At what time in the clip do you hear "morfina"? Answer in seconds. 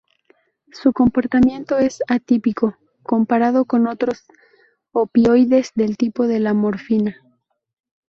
6.55-7.17